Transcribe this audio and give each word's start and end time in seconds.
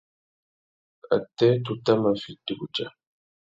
Atê, 1.17 1.49
tu 1.65 1.73
tà 1.85 1.93
mà 2.01 2.11
fiti 2.21 2.53
wudja. 2.59 2.87